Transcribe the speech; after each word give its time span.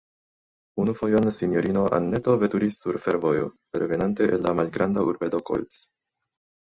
Unu 0.83 0.93
fojon 1.01 1.27
sinjorino 1.39 1.83
Anneto 1.99 2.35
veturis 2.45 2.79
sur 2.85 2.99
fervojo, 3.03 3.51
revenante 3.81 4.31
el 4.39 4.45
la 4.49 4.55
malgranda 4.61 5.05
urbeto 5.13 5.43
Kolz. 5.51 5.83